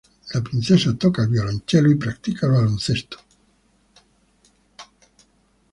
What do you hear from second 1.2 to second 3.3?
el violonchelo y practica el baloncesto.